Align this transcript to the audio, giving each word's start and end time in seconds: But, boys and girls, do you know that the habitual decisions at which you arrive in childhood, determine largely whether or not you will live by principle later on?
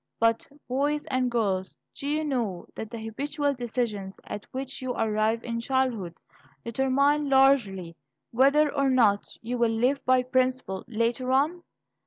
But, 0.19 0.47
boys 0.67 1.05
and 1.11 1.29
girls, 1.29 1.75
do 1.93 2.07
you 2.07 2.23
know 2.25 2.65
that 2.73 2.89
the 2.89 2.97
habitual 2.97 3.53
decisions 3.53 4.19
at 4.23 4.47
which 4.51 4.81
you 4.81 4.93
arrive 4.93 5.43
in 5.43 5.59
childhood, 5.59 6.15
determine 6.65 7.29
largely 7.29 7.95
whether 8.31 8.73
or 8.75 8.89
not 8.89 9.27
you 9.43 9.59
will 9.59 9.69
live 9.69 10.03
by 10.03 10.23
principle 10.23 10.83
later 10.87 11.31
on? 11.31 11.61